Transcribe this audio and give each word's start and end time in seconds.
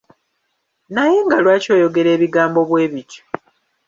Naye 0.93 1.17
nga 1.25 1.37
lwaki 1.43 1.69
oyogera 1.75 2.09
ebigambo 2.13 2.59
bwebityo. 2.69 3.21